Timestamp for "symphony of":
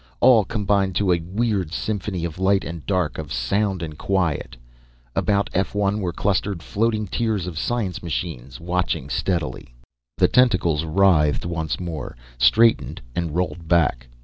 1.71-2.39